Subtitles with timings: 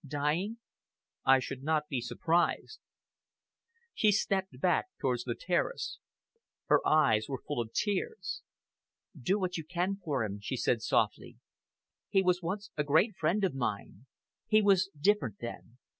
[0.03, 0.57] "Dying?"
[1.25, 2.79] "I should not be surprised."
[3.93, 5.99] She looked back towards the terrace.
[6.65, 8.41] Her eyes were full of tears.
[9.15, 11.37] "Do what you can for him," she said softly.
[12.09, 14.07] "He was once a great friend of mine.
[14.47, 15.77] He was different then!